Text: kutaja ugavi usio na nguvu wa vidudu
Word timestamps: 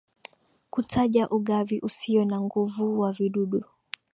kutaja 0.69 1.27
ugavi 1.29 1.79
usio 1.83 2.25
na 2.25 2.39
nguvu 2.41 2.99
wa 2.99 3.11
vidudu 3.11 3.63